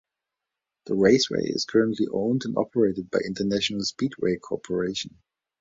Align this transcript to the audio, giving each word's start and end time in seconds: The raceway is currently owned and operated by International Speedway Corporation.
The 0.87 0.95
raceway 0.95 1.43
is 1.43 1.65
currently 1.65 2.07
owned 2.11 2.41
and 2.45 2.57
operated 2.57 3.11
by 3.11 3.19
International 3.23 3.83
Speedway 3.83 4.37
Corporation. 4.37 5.19